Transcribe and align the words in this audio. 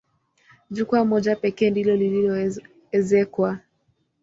Jukwaa 0.71 1.05
moja 1.05 1.35
pekee 1.35 1.69
ndilo 1.69 1.95
lililoezekwa. 1.95 3.59